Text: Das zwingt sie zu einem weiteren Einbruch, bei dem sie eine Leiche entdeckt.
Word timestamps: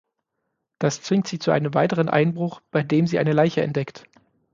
Das 0.79 1.03
zwingt 1.03 1.27
sie 1.27 1.37
zu 1.37 1.51
einem 1.51 1.75
weiteren 1.75 2.09
Einbruch, 2.09 2.61
bei 2.71 2.81
dem 2.81 3.05
sie 3.05 3.19
eine 3.19 3.33
Leiche 3.33 3.61
entdeckt. 3.61 4.05